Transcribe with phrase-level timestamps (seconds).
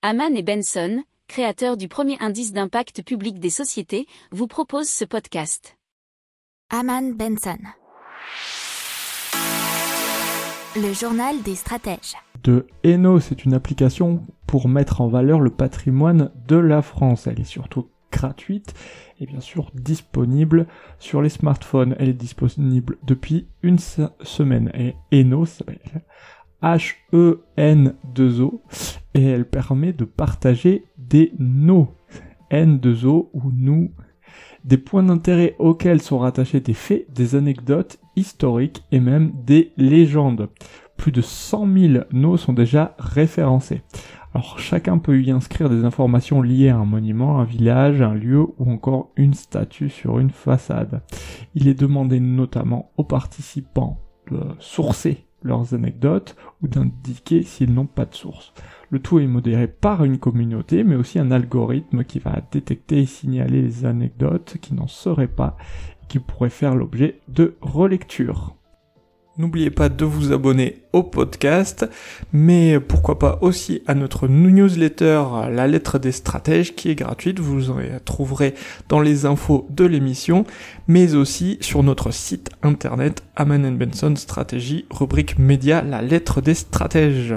[0.00, 5.76] Haman et Benson, créateurs du premier indice d'impact public des sociétés, vous proposent ce podcast.
[6.70, 7.58] Haman Benson.
[10.76, 12.14] Le journal des stratèges.
[12.44, 17.26] De Eno, c'est une application pour mettre en valeur le patrimoine de la France.
[17.26, 18.74] Elle est surtout gratuite
[19.18, 20.68] et bien sûr disponible
[21.00, 21.96] sur les smartphones.
[21.98, 25.80] Elle est disponible depuis une semaine et Eno s'appelle
[26.62, 28.62] H-E-N-2-O
[29.14, 31.88] et elle permet de partager des nos
[32.50, 33.90] N2O ou nous
[34.64, 40.48] des points d'intérêt auxquels sont rattachés des faits, des anecdotes historiques et même des légendes.
[40.96, 43.82] Plus de 100 000 nos sont déjà référencés.
[44.34, 48.40] Alors chacun peut y inscrire des informations liées à un monument, un village, un lieu
[48.58, 51.02] ou encore une statue sur une façade.
[51.54, 53.98] Il est demandé notamment aux participants
[54.30, 58.52] de sourcer leurs anecdotes ou d'indiquer s'ils n'ont pas de source.
[58.90, 63.06] Le tout est modéré par une communauté, mais aussi un algorithme qui va détecter et
[63.06, 65.56] signaler les anecdotes qui n'en seraient pas
[66.02, 68.54] et qui pourraient faire l'objet de relecture.
[69.38, 71.88] N'oubliez pas de vous abonner au podcast,
[72.32, 75.22] mais pourquoi pas aussi à notre newsletter
[75.52, 78.54] La lettre des stratèges qui est gratuite, vous en trouverez
[78.88, 80.44] dans les infos de l'émission,
[80.88, 87.36] mais aussi sur notre site internet Aman Benson Stratégie, rubrique média La lettre des stratèges.